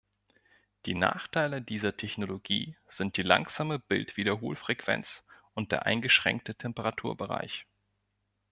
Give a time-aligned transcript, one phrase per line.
[0.87, 7.67] Die Nachteile dieser Technologie sind die langsame Bildwiederholfrequenz und der eingeschränkte Temperaturbereich.